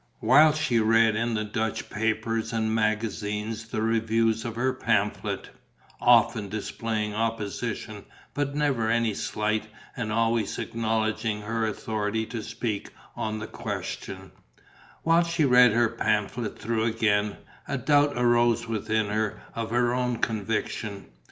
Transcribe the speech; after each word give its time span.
While 0.19 0.53
she 0.53 0.79
read 0.79 1.15
in 1.15 1.35
the 1.35 1.43
Dutch 1.43 1.91
papers 1.91 2.51
and 2.53 2.73
magazines 2.73 3.67
the 3.67 3.83
reviews 3.83 4.45
of 4.45 4.55
her 4.55 4.73
pamphlet 4.73 5.51
often 6.01 6.49
displaying 6.49 7.13
opposition 7.13 8.05
but 8.33 8.55
never 8.55 8.89
any 8.89 9.13
slight 9.13 9.67
and 9.95 10.11
always 10.11 10.57
acknowledging 10.57 11.41
her 11.41 11.67
authority 11.67 12.25
to 12.25 12.41
speak 12.41 12.89
on 13.15 13.37
the 13.37 13.45
question 13.45 14.31
while 15.03 15.21
she 15.23 15.45
read 15.45 15.71
her 15.73 15.89
pamphlet 15.89 16.57
through 16.57 16.85
again, 16.85 17.37
a 17.67 17.77
doubt 17.77 18.13
arose 18.17 18.67
within 18.67 19.05
her 19.09 19.43
of 19.53 19.69
her 19.69 19.93
own 19.93 20.17
conviction. 20.17 21.05